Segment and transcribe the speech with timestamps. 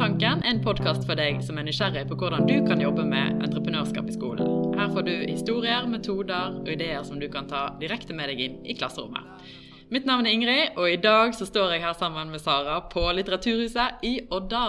[0.00, 4.06] Gründertanken, en podkast for deg som er nysgjerrig på hvordan du kan jobbe med entreprenørskap
[4.08, 4.70] i skolen.
[4.72, 8.54] Her får du historier, metoder og ideer som du kan ta direkte med deg inn
[8.64, 9.44] i klasserommet.
[9.92, 13.04] Mitt navn er Ingrid, og i dag så står jeg her sammen med Sara på
[13.12, 14.64] Litteraturhuset i Odda.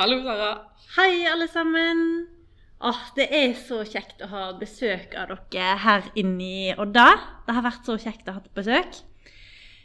[0.00, 0.50] Hallo, Sara.
[0.96, 2.04] Hei, alle sammen.
[2.82, 7.12] Åh, det er så kjekt å ha besøk av dere her inne i Odda.
[7.46, 9.04] Det har vært så kjekt å ha besøk.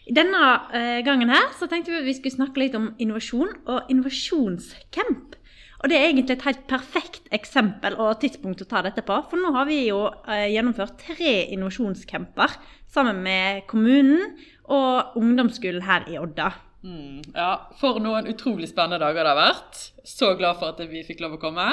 [0.10, 3.92] Denne eh, gangen her så tenkte vi at vi skulle snakke litt om innovasjon og
[3.94, 5.36] innovasjonscamp.
[5.80, 9.16] Og det er egentlig et helt perfekt eksempel og tidspunkt å ta dette på.
[9.30, 12.58] For nå har vi jo eh, gjennomført tre innovasjonscamper
[12.90, 14.34] sammen med kommunen
[14.70, 16.52] og ungdomsskolen her i Odda.
[16.84, 19.82] Mm, ja, for noen utrolig spennende dager det har vært.
[20.08, 21.72] Så glad for at vi fikk lov å komme.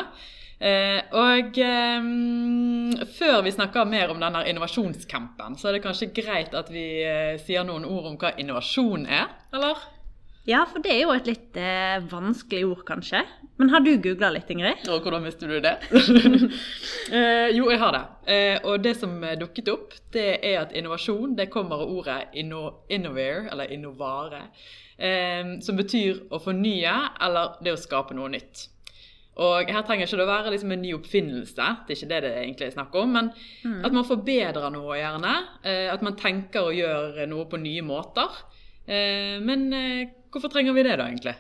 [0.56, 2.06] Eh, og eh,
[3.18, 7.36] før vi snakker mer om denne innovasjonscampen, så er det kanskje greit at vi eh,
[7.44, 9.84] sier noen ord om hva innovasjon er, eller?
[10.46, 13.24] Ja, for det er jo et litt eh, vanskelig ord, kanskje.
[13.58, 14.84] Men har du googla litt, Ingrid?
[14.94, 15.76] Og hvordan visste du det?
[17.06, 18.00] Eh, jo, jeg har det.
[18.34, 22.80] Eh, og det som dukket opp, det er at innovasjon det kommer av ordet inno,
[22.90, 24.40] innovare, eller innovare,
[25.62, 28.64] som betyr å fornye eller det å skape noe nytt.
[29.36, 32.20] Og her trenger ikke det å være liksom en ny oppfinnelse, det er ikke det
[32.24, 33.10] det egentlig er snakk om.
[33.18, 33.82] Men mm.
[33.84, 35.34] at man forbedrer noe, gjerne.
[35.60, 38.40] Eh, at man tenker å gjøre noe på nye måter.
[38.86, 41.36] Eh, men eh, hvorfor trenger vi det, da, egentlig?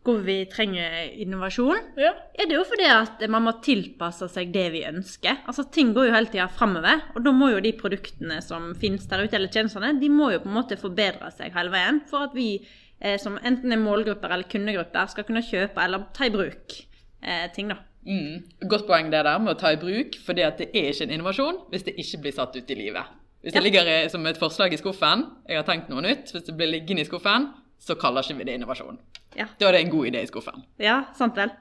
[0.00, 1.90] Hvorfor vi trenger innovasjon?
[2.00, 2.14] Ja.
[2.40, 5.42] Er det jo fordi at man må tilpasse seg det vi ønsker.
[5.44, 9.04] Altså Ting går jo hele tida framover, og da må jo de produktene som finnes
[9.10, 12.30] der ute, eller tjenestene, de må jo på en måte forbedre seg hele veien for
[12.30, 12.54] at vi
[13.00, 16.76] eh, som enten er målgrupper eller kundegrupper, skal kunne kjøpe eller ta i bruk
[17.22, 17.72] eh, ting.
[17.72, 17.80] da.
[18.06, 18.42] Mm.
[18.68, 21.64] Godt poeng det der med å ta i bruk, for det er ikke en innovasjon
[21.72, 23.16] hvis det ikke blir satt ut i livet.
[23.40, 26.54] Hvis det ligger som et forslag i skuffen, jeg har tenkt noe nytt, hvis det
[26.56, 27.48] blir liggende i skuffen,
[27.80, 28.98] så kaller ikke vi det innovasjon.
[29.38, 29.46] Ja.
[29.56, 30.64] Da er det en god idé i skuffen.
[30.82, 31.52] Ja, sant vel.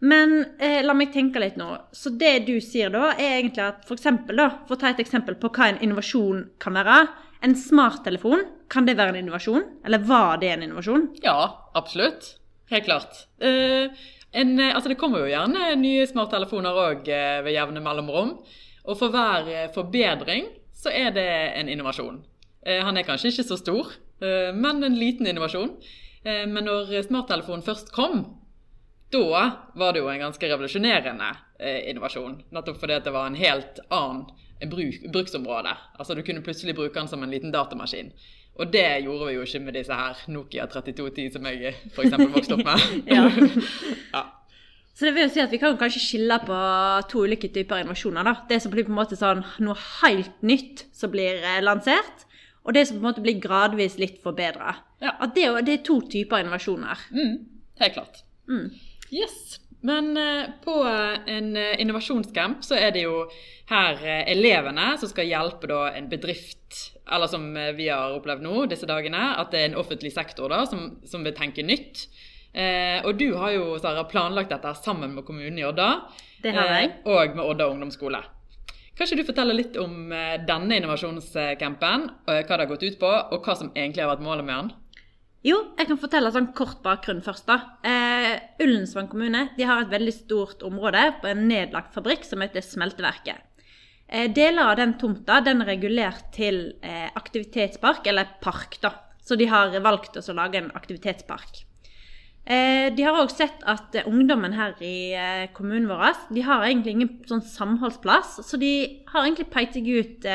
[0.00, 1.72] Men eh, la meg tenke litt nå.
[1.92, 5.02] Så det du sier da, er egentlig at for eksempel, da, for å ta et
[5.02, 7.00] eksempel på hva en innovasjon kan være,
[7.40, 9.64] en smarttelefon, kan det være en innovasjon?
[9.86, 11.08] Eller var det en innovasjon?
[11.22, 12.34] Ja, absolutt.
[12.70, 13.26] Helt klart.
[13.42, 13.88] Uh,
[14.32, 18.34] en, eh, altså det kommer jo gjerne nye smarttelefoner òg uh, eh, ved jevne mellomrom.
[18.88, 21.28] Og for hver forbedring så er det
[21.58, 22.20] en innovasjon.
[22.66, 25.76] Uh, han er kanskje ikke så stor, men en liten innovasjon.
[26.26, 28.24] men når smarttelefonen først kom,
[29.14, 29.42] da
[29.78, 31.28] var det jo en ganske revolusjonerende
[31.86, 32.34] innovasjon.
[32.50, 34.24] Nettopp fordi det var en helt annen
[34.66, 35.74] bruk, bruksområde.
[35.98, 38.12] Altså Du kunne plutselig bruke den som en liten datamaskin.
[38.58, 42.16] Og det gjorde vi jo ikke med disse her Nokia 3210 som jeg f.eks.
[42.34, 42.86] vokste opp med.
[43.16, 43.28] ja.
[44.16, 44.24] ja.
[44.98, 46.56] Så det vil jo si at Vi kan kanskje skille på
[47.10, 48.26] to ulike typer innovasjoner.
[48.26, 48.34] da.
[48.48, 52.26] Det som blir på en måte sånn noe helt nytt som blir eh, lansert,
[52.66, 54.74] og det som på en måte blir gradvis litt forbedra.
[55.00, 55.14] Ja.
[55.22, 57.06] At det, det, er to typer innovasjoner.
[57.14, 57.36] Mm,
[57.78, 58.24] helt klart.
[58.50, 58.72] Mm.
[59.14, 59.60] Yes.
[59.80, 60.82] Men eh, på
[61.26, 63.20] en eh, innovasjonscamp så er det jo
[63.70, 67.46] her eh, elevene som skal hjelpe en bedrift, eller som
[67.76, 71.22] vi har opplevd nå disse dagene, at det er en offentlig sektor da, som, som
[71.24, 72.08] vil tenke nytt.
[72.52, 75.92] Eh, og du har jo Sara, planlagt dette sammen med kommunen i Odda.
[76.42, 76.90] Det har jeg.
[76.90, 78.24] Eh, og med Odda ungdomsskole.
[78.98, 80.10] Kan ikke du fortelle litt om
[80.42, 84.48] denne innovasjonscampen, hva det har gått ut på, og hva som egentlig har vært målet
[84.48, 84.72] med den?
[85.46, 87.46] Jo, jeg kan fortelle sånn kort bakgrunn først.
[87.46, 87.78] da.
[87.86, 92.60] Eh, Ullensvang kommune de har et veldig stort område på en nedlagt fabrikk som heter
[92.60, 93.44] Smelteverket.
[94.08, 98.80] Eh, deler av den tomta den er regulert til eh, aktivitetspark, eller park.
[98.82, 98.90] da.
[99.22, 101.68] Så de har valgt å lage en aktivitetspark.
[102.48, 106.64] Eh, de har òg sett at eh, ungdommen her i eh, kommunen vår de har
[106.64, 108.38] egentlig ingen sånn samholdsplass.
[108.40, 108.72] Så de
[109.12, 110.28] har egentlig pekt seg ut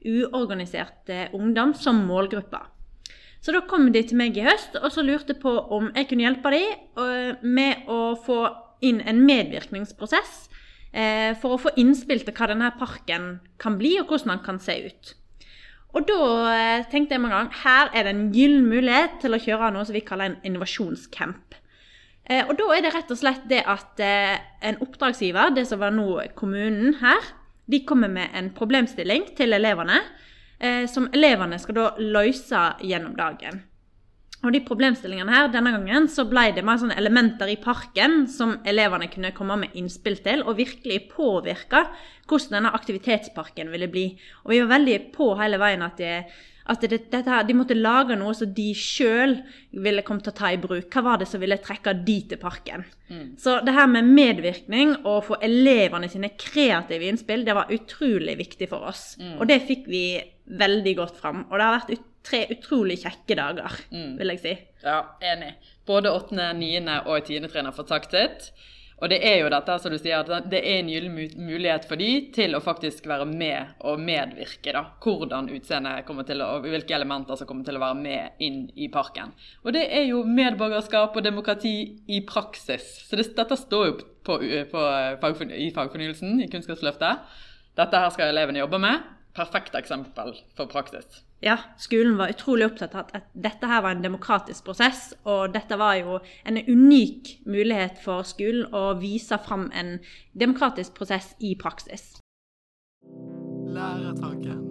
[0.00, 2.62] uorganisert ungdom som målgruppe.
[3.40, 6.26] Så da kom de til meg i høst og så lurte på om jeg kunne
[6.26, 8.42] hjelpe dem med å få
[8.84, 10.34] inn en medvirkningsprosess
[10.92, 14.60] eh, for å få innspill til hva denne parken kan bli, og hvordan den kan
[14.62, 15.14] se ut.
[15.96, 16.20] Og da
[16.54, 19.88] eh, tenkte jeg mange ganger her er det en gyllen mulighet til å kjøre noe
[19.88, 21.58] som vi kaller en innovasjonscamp.
[22.30, 25.94] Eh, og da er det rett og slett det at en oppdragsgiver, det som var
[25.94, 26.08] nå
[26.38, 27.32] kommunen her,
[27.70, 30.00] de kommer med en problemstilling til elevene
[30.60, 33.64] eh, som elevene skal da løse gjennom dagen.
[34.40, 38.56] Og de problemstillingene her, Denne gangen så ble det mer sånne elementer i parken som
[38.68, 41.84] elevene kunne komme med innspill til, og virkelig påvirke
[42.30, 44.06] hvordan denne aktivitetsparken ville bli.
[44.46, 46.14] Og vi var veldig på hele veien at de,
[46.70, 49.36] at det, dette, de måtte lage noe som de sjøl
[49.84, 50.88] ville komme til å ta i bruk.
[50.88, 52.86] Hva var det som ville trekke de til parken?
[53.10, 53.26] Mm.
[53.40, 58.70] Så det her med medvirkning og få elevene sine kreative innspill, det var utrolig viktig
[58.70, 59.18] for oss.
[59.20, 59.34] Mm.
[59.36, 60.04] Og det fikk vi
[60.58, 61.44] veldig godt fram.
[61.50, 64.18] Og det har vært tre utrolig kjekke dager, Mm.
[64.18, 64.58] vil jeg si.
[64.84, 65.54] Ja, enig.
[65.86, 67.00] Både 8., 9.
[67.06, 67.48] og 10.
[67.48, 68.52] trinn har fått sagt sitt.
[69.00, 71.96] Og det er jo dette, som du sier, at det er en gyllen mulighet for
[71.96, 74.74] de til å faktisk være med og medvirke.
[74.74, 78.30] da, Hvordan utseendet kommer til å, og hvilke elementer som kommer til å være med
[78.44, 79.32] inn i parken.
[79.64, 81.72] Og det er jo medborgerskap og demokrati
[82.08, 83.08] i praksis.
[83.08, 83.92] Så det, dette står jo
[84.22, 84.36] på,
[84.70, 84.84] på
[85.20, 87.24] på, i fagfornyelsen i Kunnskapsløftet.
[87.76, 89.00] Dette her skal elevene jobbe med.
[89.34, 91.22] Perfekt eksempel for praksis.
[91.40, 95.78] Ja, skolen var utrolig opptatt av at dette her var en demokratisk prosess, og dette
[95.80, 99.96] var jo en unik mulighet for skolen å vise fram en
[100.36, 102.18] demokratisk prosess i praksis.
[103.70, 104.66] Læretanken.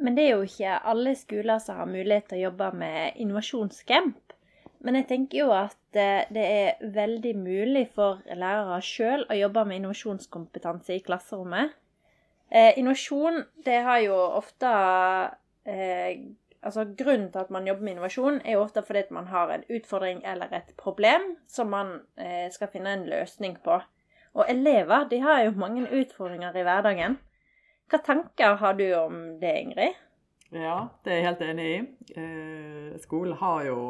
[0.00, 4.32] Men det er jo ikke alle skoler som har mulighet til å jobbe med innovasjonscamp.
[4.80, 9.66] Men jeg tenker jo at eh, det er veldig mulig for lærere sjøl å jobbe
[9.68, 11.76] med innovasjonskompetanse i klasserommet.
[12.50, 14.70] Eh, innovasjon, det har jo ofte
[15.64, 16.18] eh,
[16.60, 19.48] Altså grunnen til at man jobber med innovasjon, er jo ofte fordi at man har
[19.48, 23.78] en utfordring eller et problem som man eh, skal finne en løsning på.
[24.34, 27.16] Og elever de har jo mange utfordringer i hverdagen.
[27.90, 29.96] Hva tanker har du om det, Ingrid?
[30.52, 31.80] Ja, det er jeg helt enig i.
[32.20, 33.80] Eh, skolen har jo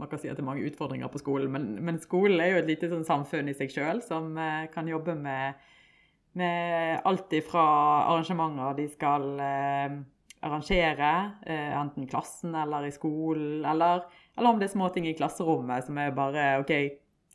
[0.00, 2.56] Man kan si at det er mange utfordringer på skolen, men, men skolen er jo
[2.58, 5.60] et lite sånn samfunn i seg sjøl som eh, kan jobbe med,
[6.38, 7.62] med alt ifra
[8.08, 9.96] arrangementer de skal eh,
[10.42, 11.10] arrangere,
[11.46, 14.06] eh, enten klassen eller i skolen, eller,
[14.36, 16.72] eller om det er småting i klasserommet som er bare OK,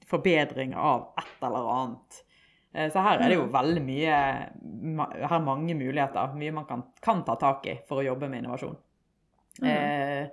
[0.08, 2.24] forbedring av et eller annet.
[2.74, 6.34] Eh, Så her er det jo veldig mye Her er mange muligheter.
[6.36, 8.76] Mye man kan, kan ta tak i for å jobbe med innovasjon.
[9.64, 10.28] Eh,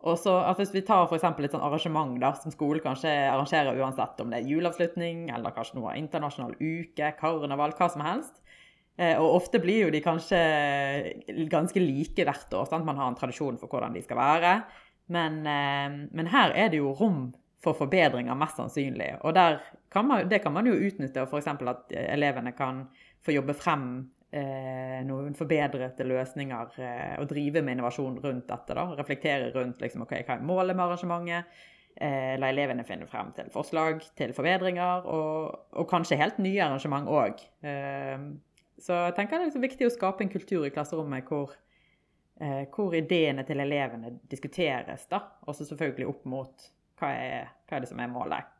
[0.00, 3.78] og så at Hvis vi tar for et sånn arrangement da, som skolen kanskje arrangerer
[3.80, 8.42] uansett om det er juleavslutning eller kanskje noe internasjonal uke, karneval, hva som helst.
[8.96, 10.38] Eh, og ofte blir jo de kanskje
[11.52, 12.68] ganske like hvert år.
[12.68, 12.86] Sant?
[12.86, 14.52] Man har en tradisjon for hvordan de skal være.
[15.12, 17.34] Men, eh, men her er det jo rom
[17.64, 19.16] for forbedringer, mest sannsynlig.
[19.24, 19.34] Og
[19.90, 21.48] kan man, det kan man jo utnytte, f.eks.
[21.48, 22.86] at eh, elevene kan
[23.24, 24.10] få jobbe frem
[25.06, 28.74] noen forbedrede løsninger eh, og drive med innovasjon rundt dette.
[28.74, 31.62] da, Reflektere rundt liksom, ok, hva er målet med arrangementet.
[31.96, 37.08] Eh, la elevene finne frem til forslag til forbedringer, og, og kanskje helt nye arrangement
[37.08, 37.40] òg.
[37.64, 38.26] Eh,
[38.84, 41.54] så jeg tenker det er liksom viktig å skape en kultur i klasserommet hvor,
[42.42, 45.22] eh, hvor ideene til elevene diskuteres, da.
[45.48, 46.68] Også selvfølgelig opp mot
[47.00, 48.52] hva er, hva er det som er målet.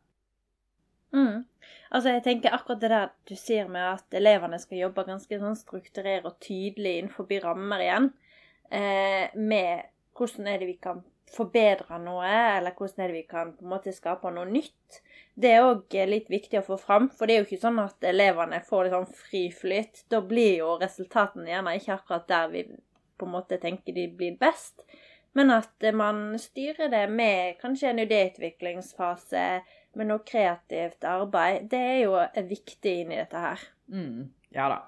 [1.14, 1.44] Mm.
[1.90, 5.58] Altså, jeg tenker akkurat det der du sier med at elevene skal jobbe ganske sånn
[5.58, 8.08] strukturert og tydelig innenfor rammer igjen,
[8.70, 9.86] eh, med
[10.16, 11.04] hvordan er det vi kan
[11.36, 15.00] forbedre noe, eller hvordan er det vi kan på en måte skape noe nytt.
[15.34, 18.06] Det er òg litt viktig å få fram, for det er jo ikke sånn at
[18.08, 20.04] elevene får litt sånn fri flyt.
[20.12, 22.64] Da blir jo resultatene gjerne ikke akkurat der vi
[23.16, 24.80] på en måte tenker de blir best.
[25.36, 29.46] Men at man styrer det med kanskje en idéutviklingsfase,
[29.96, 32.16] med noe kreativt arbeid, det er jo
[32.48, 33.62] viktig inn i dette her.
[33.92, 34.78] Mm, ja da.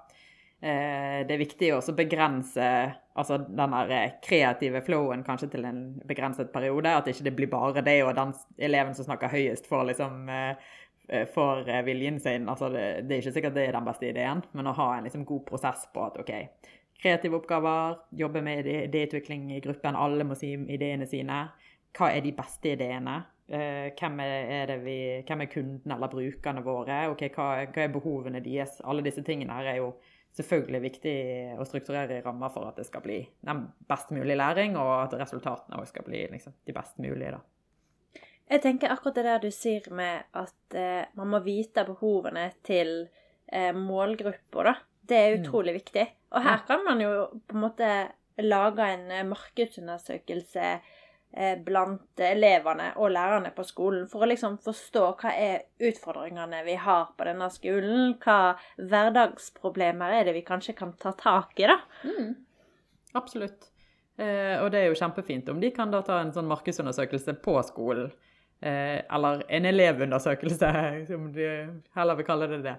[0.60, 2.64] Eh, det er viktig å begrense
[3.18, 6.96] altså den eh, kreative flowen kanskje til en begrenset periode.
[6.96, 11.82] At ikke det blir bare det, og den eleven som snakker høyest, får liksom eh,
[11.86, 12.48] viljen sin.
[12.48, 15.08] Altså det, det er ikke sikkert det er den beste ideen, men å ha en
[15.08, 16.34] liksom god prosess på at OK,
[17.02, 21.44] kreative oppgaver, jobbe med idé- idéutvikling i gruppen, alle må si ideene sine.
[21.96, 23.16] Hva er de beste ideene?
[23.48, 26.98] Eh, hvem, er, det vi, hvem er kundene eller brukerne våre?
[27.14, 28.80] Okay, hva, hva er behovene deres?
[28.84, 29.92] Alle disse tingene her er jo
[30.36, 31.14] selvfølgelig viktig
[31.58, 35.16] å strukturere i rammer for at det skal bli den best mulige læring, og at
[35.22, 37.38] resultatene også skal bli liksom, de best mulige.
[37.38, 37.40] da.
[38.48, 43.08] Jeg tenker akkurat det der du sier med at eh, man må vite behovene til
[43.46, 44.76] eh, målgrupper, da.
[45.08, 46.04] Det er utrolig viktig.
[46.34, 47.12] Og her kan man jo
[47.48, 47.90] på en måte
[48.44, 55.06] lage en eh, markedsundersøkelse eh, blant elevene og lærerne på skolen, for å liksom forstå
[55.22, 58.14] hva er utfordringene vi har på denne skolen.
[58.22, 61.80] Hva hverdagsproblemer er det vi kanskje kan ta tak i, da.
[63.18, 63.70] Absolutt.
[64.18, 67.54] Eh, og det er jo kjempefint om de kan da ta en sånn markedsundersøkelse på
[67.66, 68.10] skolen.
[68.58, 70.70] Eh, eller en elevundersøkelse,
[71.10, 71.50] som de
[71.94, 72.74] heller vil kalle det det.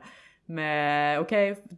[0.50, 1.34] Med OK,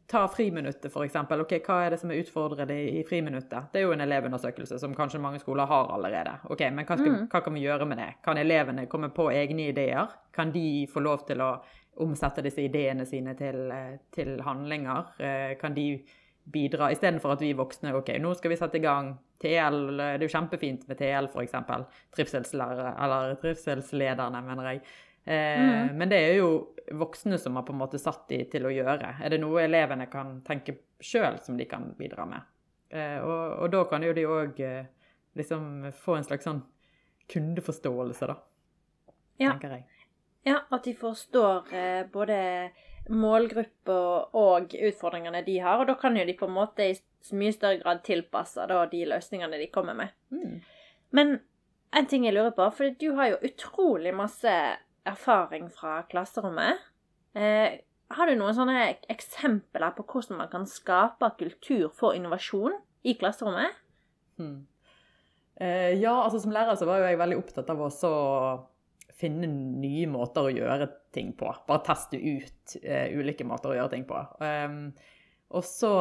[0.07, 1.15] ta friminuttet, f.eks.
[1.15, 3.67] Ok, hva er det som er utfordrende i friminuttet?
[3.73, 6.37] Det er jo en elevundersøkelse som kanskje mange skoler har allerede.
[6.47, 8.07] Ok, Men hva, skal, hva kan vi gjøre med det?
[8.23, 10.15] Kan elevene komme på egne ideer?
[10.31, 11.51] Kan de få lov til å
[11.99, 15.11] omsette disse ideene sine til, eh, til handlinger?
[15.19, 15.89] Eh, Kan de
[16.51, 20.25] bidra, istedenfor at vi voksne ok, nå skal vi sette i gang TL, det er
[20.25, 21.53] jo kjempefint med TL f.eks.
[22.15, 24.81] Trivselslærere, eller trivselslederne, mener jeg.
[25.25, 26.51] Eh, Men det er jo
[26.91, 29.15] voksne som har på en måte satt de til å gjøre.
[29.21, 32.49] Er det noe elevene kan tenke sjøl som de kan bidra med?
[32.89, 34.85] Eh, og, og da kan jo de òg eh,
[35.39, 36.63] liksom få en slags sånn
[37.31, 38.37] kundeforståelse, da.
[39.39, 39.53] Ja.
[39.53, 39.85] Tenker jeg.
[40.43, 41.69] Ja, at de forstår
[42.11, 42.35] både
[43.13, 46.95] målgrupper og utfordringene de har, og da kan jo de på en måte i
[47.37, 50.13] mye større grad tilpasse da, de løsningene de kommer med.
[50.33, 50.57] Mm.
[51.13, 51.35] Men
[51.93, 54.53] en ting jeg lurer på, for du har jo utrolig masse
[55.07, 56.81] erfaring fra klasserommet.
[57.33, 57.79] Eh,
[58.11, 62.75] har du noen sånne eksempler på hvordan man kan skape kultur for innovasjon
[63.07, 63.77] i klasserommet?
[64.39, 64.65] Hmm.
[65.61, 67.91] Eh, ja, altså som lærer så var jo jeg veldig opptatt av å
[69.21, 71.49] finne nye måter å gjøre ting på.
[71.67, 74.17] Bare teste ut eh, ulike måter å gjøre ting på.
[74.41, 74.93] Um,
[75.51, 75.91] og så,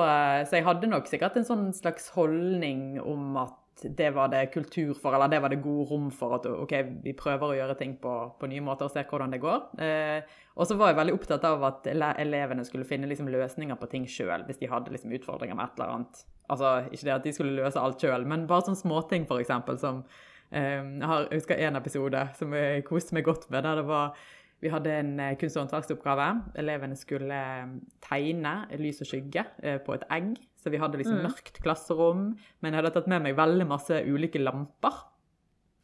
[0.46, 4.94] så jeg hadde nok sikkert en sånn slags holdning om at det var det kultur
[4.94, 7.96] for, eller det var det god rom for at ok, vi prøver å gjøre ting
[8.02, 9.68] på, på nye måter og ser hvordan det går.
[9.82, 13.90] Eh, og så var jeg veldig opptatt av at elevene skulle finne liksom, løsninger på
[13.92, 16.24] ting sjøl hvis de hadde liksom, utfordringer med et eller annet.
[16.50, 19.54] Altså, Ikke det at de skulle løse alt sjøl, men bare sånne småting, f.eks.
[19.80, 20.02] Som
[20.50, 23.64] eh, jeg, har, jeg husker en episode som jeg koste meg godt med.
[23.64, 24.14] der det var
[24.60, 26.28] vi hadde en eh, kunst- og håndverksoppgave.
[26.60, 27.70] Elevene skulle eh,
[28.04, 30.34] tegne lys og skygge eh, på et egg.
[30.60, 31.26] Så vi hadde liksom Mm.
[31.30, 32.36] mørkt klasserom.
[32.60, 34.92] Men jeg hadde tatt med meg veldig masse ulike lamper.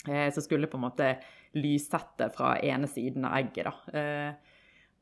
[0.09, 1.17] Eh, som skulle på en måte
[1.55, 3.65] lyssette fra ene siden av egget.
[3.65, 3.99] da.
[3.99, 4.33] Eh,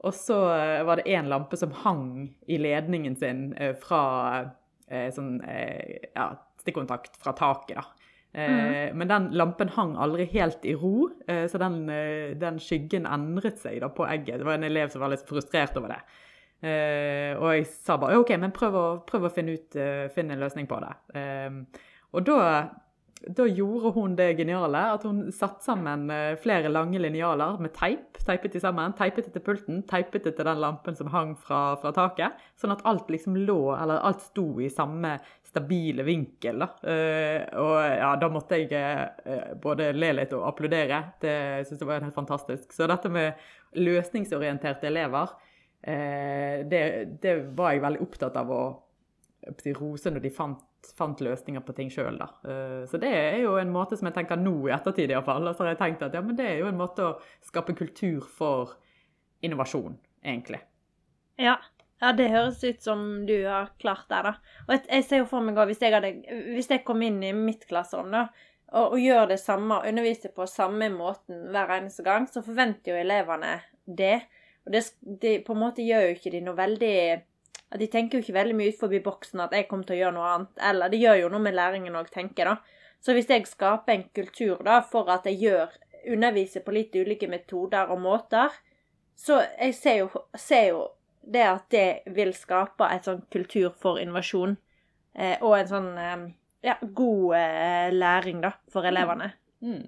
[0.04, 4.52] og så eh, var det én lampe som hang i ledningen sin eh, fra
[4.88, 7.76] eh, sånn eh, ja, stikkontakt fra taket.
[7.76, 7.84] da.
[8.34, 11.86] Eh, Men den lampen hang aldri helt i ro, så den,
[12.38, 14.38] den skyggen endret seg da på egget.
[14.38, 16.00] Det var en elev som var litt frustrert over det.
[16.64, 20.36] Eh, og jeg sa bare OK, men prøv å, prøv å finne, ut, uh, finne
[20.36, 20.94] en løsning på det.
[21.20, 22.38] Eh, og da,
[23.24, 26.06] da gjorde hun det geniale at hun satte sammen
[26.40, 28.20] flere lange linjaler med teip.
[28.24, 31.74] Teipet de sammen, teipet det til pulten, teipet det til den lampen som hang fra,
[31.82, 32.38] fra taket.
[32.60, 35.18] Sånn at alt liksom lå, eller alt sto i samme
[35.54, 36.58] stabile vinkel.
[36.64, 36.68] Da.
[36.90, 41.00] Eh, og ja, da måtte jeg eh, både le litt og applaudere.
[41.22, 41.36] Det
[41.68, 42.72] synes jeg var helt fantastisk.
[42.74, 43.38] Så dette med
[43.78, 45.34] løsningsorienterte elever,
[45.84, 46.80] det,
[47.20, 48.62] det var jeg veldig opptatt av å
[49.76, 50.62] rose når de fant,
[50.96, 52.20] fant løsninger på ting sjøl.
[52.44, 55.50] Uh, så det er jo en måte som jeg tenker nå i ettertid iallfall.
[55.52, 57.14] Så har jeg tenkt at ja, det er jo en måte å
[57.44, 58.76] skape kultur for
[59.44, 60.62] innovasjon, egentlig.
[61.40, 61.58] Ja.
[62.00, 64.34] ja, det høres ut som du har klart det, da.
[64.68, 66.24] Og jeg, ser jo for meg også, hvis
[66.54, 68.28] hvis jeg kom inn i mitt klasserom da,
[68.74, 73.02] og, og gjør det samme, underviser på samme måten hver eneste gang, så forventer jo
[73.02, 74.24] elevene det.
[74.64, 76.96] Og det, det på en måte gjør jo ikke de noe veldig
[77.80, 80.16] De tenker jo ikke veldig mye ut forbi boksen at jeg kommer til å gjøre
[80.16, 80.52] noe annet.
[80.70, 82.58] Eller det gjør jo noe med læringen òg, tenker da.
[83.02, 85.72] Så hvis jeg skaper en kultur da, for at jeg gjør,
[86.14, 88.54] underviser på litt ulike metoder og måter,
[89.16, 90.84] så jeg ser jo, ser jo
[91.20, 94.56] det at det vil skape et sånn kultur for innovasjon.
[95.14, 96.24] Eh, og en sånn eh,
[96.66, 99.30] ja, god eh, læring, da, for elevene.
[99.64, 99.84] Mm.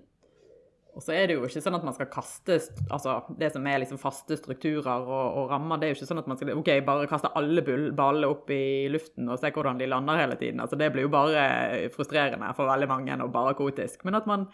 [0.96, 2.54] Og så er det jo ikke sånn at man skal kaste
[2.88, 5.76] altså det som er liksom faste strukturer og, og rammer.
[5.76, 8.88] Det er jo ikke sånn at man skal ok, bare kaste alle ballene opp i
[8.88, 10.62] luften og se hvordan de lander hele tiden.
[10.64, 14.08] Altså Det blir jo bare frustrerende for veldig mange og bare kaotisk.
[14.08, 14.48] Men at man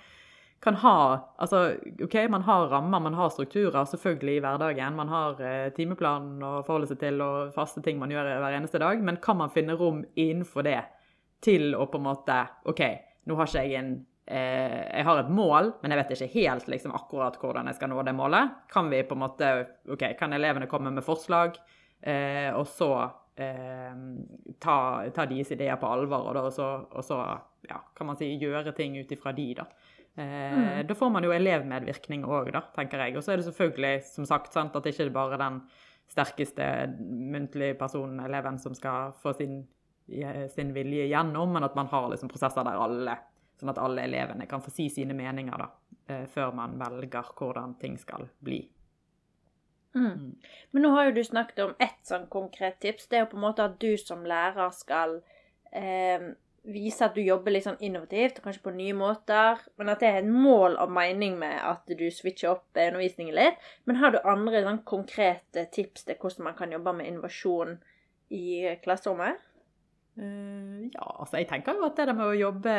[0.62, 0.96] kan ha
[1.42, 4.98] altså ok, man har rammer, man har strukturer selvfølgelig i hverdagen.
[4.98, 8.82] Man har eh, timeplan å forholde seg til og faste ting man gjør hver eneste
[8.82, 8.98] dag.
[8.98, 10.80] Men kan man finne rom innenfor det
[11.42, 12.82] til å på en måte OK,
[13.30, 16.68] nå har ikke jeg en eh, jeg har et mål, men jeg vet ikke helt
[16.70, 18.58] liksom, akkurat hvordan jeg skal nå det målet.
[18.72, 19.52] Kan vi på en måte,
[19.90, 21.58] ok, kan elevene komme med forslag,
[22.00, 22.92] eh, og så
[23.36, 23.96] eh,
[24.62, 24.76] ta,
[25.14, 27.18] ta deres ideer på alvor, og, da, og så, og så
[27.68, 29.68] ja, kan man si, gjøre ting ut ifra de, da.
[30.12, 30.82] Mm.
[30.84, 33.14] Da får man jo elevmedvirkning òg, da, tenker jeg.
[33.16, 35.62] Og så er det selvfølgelig, som sagt, sant, at det ikke er den
[36.12, 36.66] sterkeste
[37.00, 39.62] muntlige personen, eleven, som skal få sin,
[40.52, 43.16] sin vilje gjennom, men at man har liksom prosesser der alle
[43.62, 45.68] Sånn at alle elevene kan få si sine meninger da,
[46.10, 48.64] eh, før man velger hvordan ting skal bli.
[49.94, 50.32] Mm.
[50.72, 53.06] Men nå har jo du snakket om ett sånn konkret tips.
[53.06, 55.20] Det er jo på en måte at du som lærer skal
[55.70, 56.32] eh,
[56.74, 59.62] vise at du jobber litt sånn innovativt, kanskje på nye måter.
[59.78, 63.38] Men at det er et mål og mening med at du switcher opp eh, undervisningen
[63.38, 63.70] litt.
[63.86, 67.78] Men har du andre sånn konkrete tips til hvordan man kan jobbe med innovasjon
[68.34, 69.38] i klasserommet?
[70.18, 72.72] Eh, ja, altså jeg tenker jo at det der med å jobbe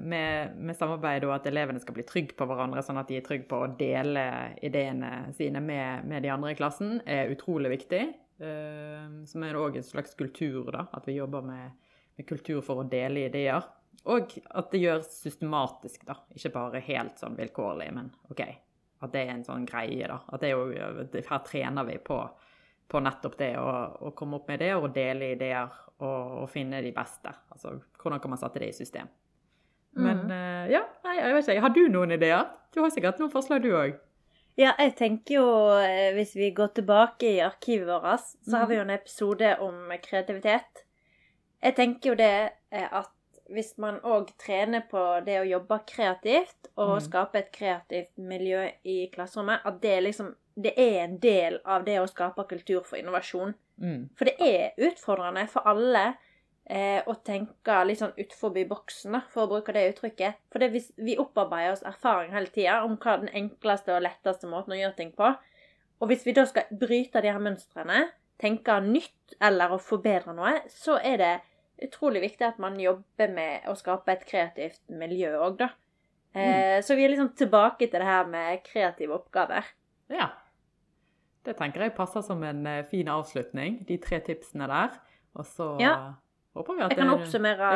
[0.00, 3.26] med, med samarbeid og at elevene skal bli trygge på hverandre, sånn at de er
[3.26, 4.24] trygge på å dele
[4.64, 8.02] ideene sine med, med de andre i klassen, er utrolig viktig.
[8.42, 10.86] Eh, som er òg en slags kultur, da.
[10.96, 11.76] At vi jobber med,
[12.16, 13.68] med kultur for å dele ideer.
[14.10, 16.16] Og at det gjøres systematisk, da.
[16.34, 18.42] Ikke bare helt sånn vilkårlig, men OK.
[19.02, 20.18] At det er en sånn greie, da.
[20.32, 22.18] At det er jo, her trener vi på
[22.88, 23.68] på nettopp det å,
[24.08, 25.70] å komme opp med det og dele ideer
[26.02, 27.32] og, og finne de beste.
[27.54, 29.08] Altså hvordan kan man sette det i system.
[29.94, 31.62] Men eh, ja, nei, jeg vet ikke.
[31.66, 32.46] Har du noen ideer?
[32.72, 33.98] Du har sikkert noen forslag, du òg.
[34.56, 35.46] Ja, jeg tenker jo,
[35.80, 39.92] eh, hvis vi går tilbake i arkivet vårt, så har vi jo en episode om
[40.04, 40.84] kreativitet.
[41.62, 42.34] Jeg tenker jo det
[42.72, 43.12] eh, at
[43.52, 47.00] hvis man òg trener på det å jobbe kreativt og Mm.
[47.04, 51.98] skape et kreativt miljø i klasserommet, at det liksom det er en del av det
[52.00, 53.54] å skape kultur for innovasjon.
[53.82, 54.08] Mm.
[54.18, 56.04] For det er utfordrende for alle
[56.64, 60.40] eh, å tenke litt sånn utenfor boksen, da, for å bruke det uttrykket.
[60.52, 64.50] For det, vi, vi opparbeider oss erfaring hele tida om hva den enkleste og letteste
[64.50, 65.32] måten å gjøre ting på.
[66.02, 68.08] Og hvis vi da skal bryte de her mønstrene,
[68.42, 71.34] tenke nytt eller å forbedre noe, så er det
[71.82, 75.70] utrolig viktig at man jobber med å skape et kreativt miljø òg, da.
[76.34, 79.66] Eh, Så vi er liksom tilbake til det her med kreative oppgaver.
[80.12, 80.30] Ja.
[81.44, 84.98] Det tenker jeg passer som en eh, fin avslutning, de tre tipsene der.
[85.34, 86.14] Og så Ja.
[86.54, 87.14] håper vi at Jeg kan det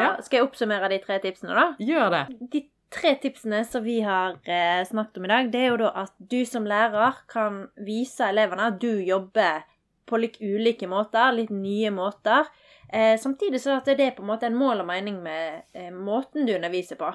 [0.02, 0.16] Ja.
[0.22, 1.74] Skal jeg oppsummere de tre tipsene, da?
[1.80, 2.50] Gjør det.
[2.50, 5.92] De tre tipsene som vi har eh, snakket om i dag, det er jo da
[6.04, 9.64] at du som lærer kan vise elevene at du jobber
[10.06, 12.46] på litt ulike måter, litt nye måter.
[12.92, 15.90] Eh, samtidig så at det er på en måte en mål og mening med eh,
[15.90, 17.10] måten du underviser på.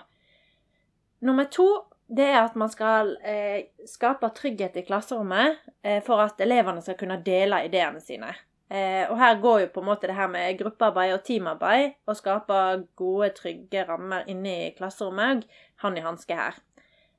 [1.21, 1.67] Nummer to
[2.11, 6.97] det er at man skal eh, skape trygghet i klasserommet eh, for at elevene skal
[6.99, 8.33] kunne dele ideene sine.
[8.71, 12.17] Eh, og her går jo på en måte det her med gruppearbeid og teamarbeid og
[12.19, 12.59] skape
[12.99, 15.47] gode, trygge rammer inne i klasserommet
[15.83, 16.59] hånd i hanske her.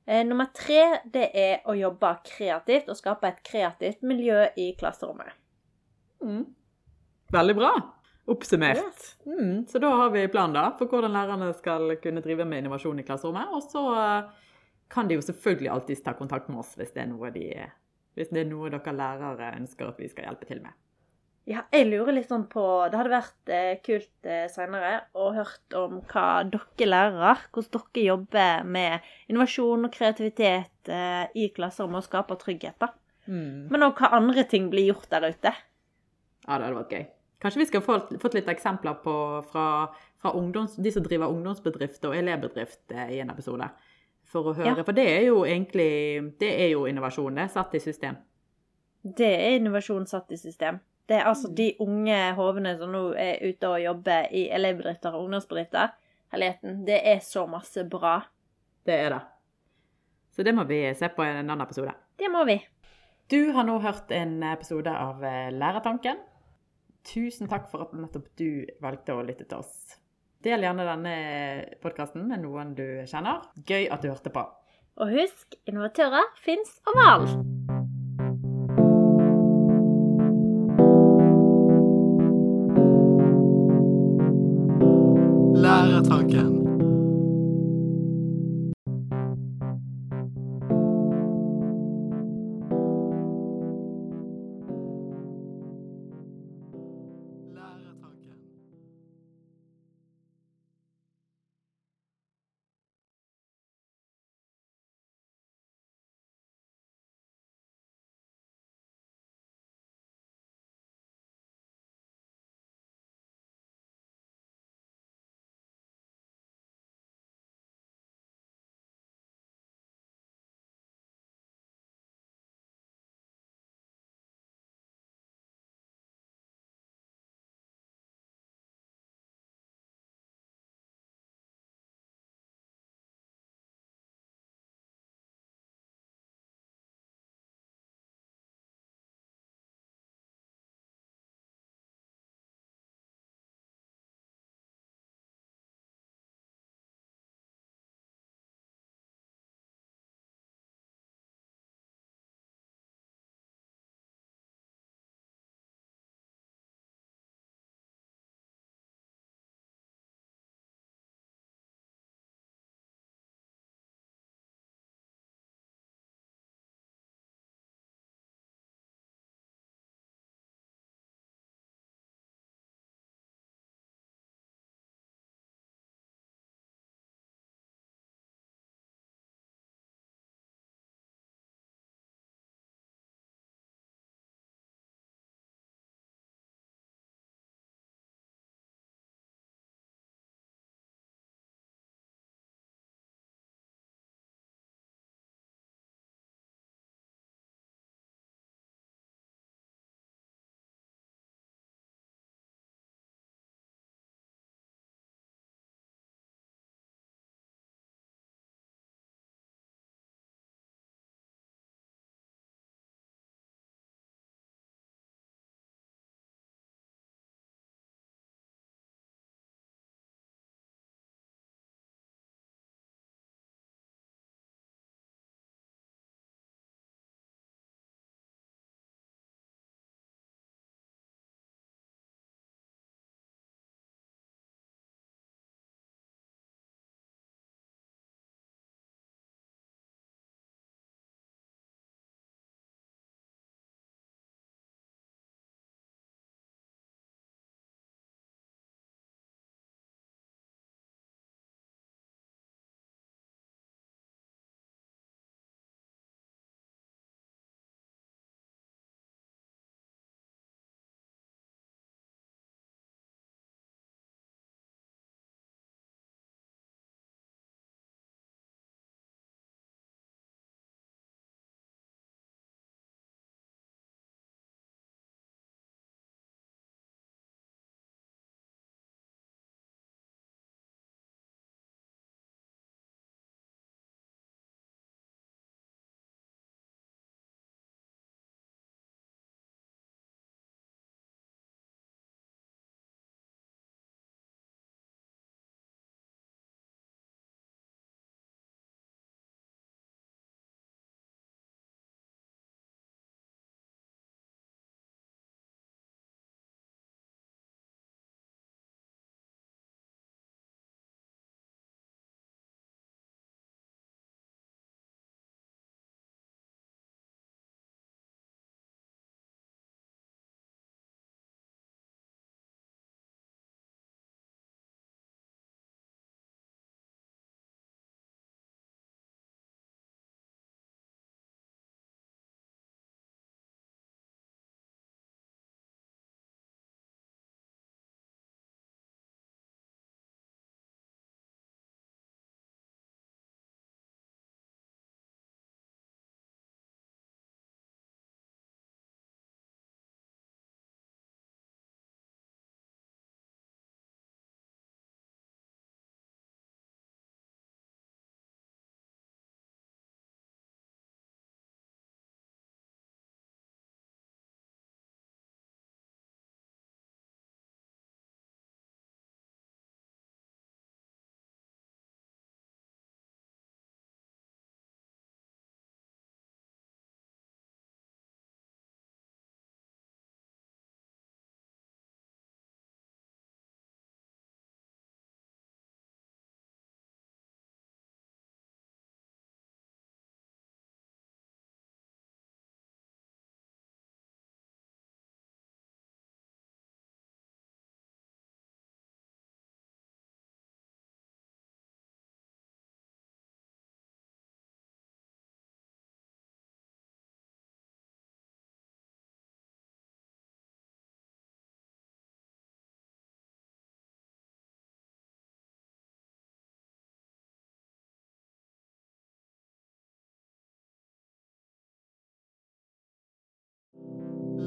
[0.04, 0.84] Eh, nummer tre
[1.14, 5.32] det er å jobbe kreativt og skape et kreativt miljø i klasserommet.
[6.24, 6.46] Mm.
[7.32, 7.74] Veldig bra.
[8.32, 8.78] Oppsummert.
[8.78, 9.16] Yes.
[9.26, 13.00] Mm, så da har vi planen da, for hvordan lærerne skal kunne drive med innovasjon
[13.00, 13.50] i klasserommet.
[13.56, 14.50] Og så eh,
[14.92, 17.48] kan de jo selvfølgelig alltid ta kontakt med oss hvis det de,
[18.18, 20.76] hvis det er noe dere lærere ønsker at vi skal hjelpe til med.
[21.48, 25.74] Ja, jeg lurer litt sånn på Det hadde vært eh, kult eh, seinere å hørt
[25.74, 32.06] om hva dere lærere Hvordan dere jobber med innovasjon og kreativitet eh, i klasserommet og
[32.06, 32.78] skaper trygghet.
[32.78, 32.92] da.
[33.26, 33.66] Mm.
[33.74, 35.54] Men òg hva andre ting blir gjort der ute.
[36.46, 37.04] Ja, det hadde vært gøy.
[37.42, 39.14] Kanskje vi skal få fått litt eksempler på,
[39.50, 39.66] fra,
[40.22, 43.66] fra ungdoms, de som driver ungdomsbedrift og elevbedrift eh, i en episode.
[44.32, 44.72] For å høre.
[44.72, 44.84] Ja.
[44.86, 45.90] For det er jo egentlig
[46.40, 47.50] det er jo innovasjon, det.
[47.52, 48.16] Satt i system.
[49.02, 50.78] Det er innovasjon satt i system.
[51.08, 55.26] Det er altså de unge hovene som nå er ute og jobber i elevbedrifter og
[55.26, 55.92] ungdomsbedrifter.
[56.32, 58.20] Herligheten, det er så masse bra.
[58.86, 59.22] Det er det.
[60.32, 61.92] Så det må vi se på i en annen episode.
[62.16, 62.56] Det må vi.
[63.28, 66.22] Du har nå hørt en episode av eh, Lærertanken.
[67.04, 69.98] Tusen takk for at nettopp du valgte å lytte til oss.
[70.42, 71.12] Del gjerne denne
[71.84, 73.44] podkasten med noen du kjenner.
[73.68, 74.42] Gøy at du hørte på.
[74.98, 77.81] Og husk, innovatører fins overalt.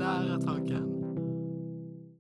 [0.06, 0.94] Lærertanken.